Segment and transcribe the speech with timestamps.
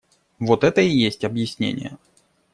[0.39, 1.99] Вот это и есть объяснение.